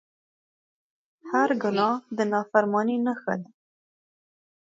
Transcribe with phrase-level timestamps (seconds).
[1.29, 3.49] هر ګناه د نافرمانۍ نښه ده